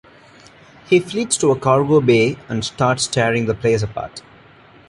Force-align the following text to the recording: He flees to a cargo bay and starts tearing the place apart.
He 0.87 0.99
flees 0.99 1.37
to 1.37 1.51
a 1.51 1.59
cargo 1.59 2.01
bay 2.01 2.35
and 2.49 2.65
starts 2.65 3.05
tearing 3.05 3.45
the 3.45 3.53
place 3.53 3.83
apart. 3.83 4.23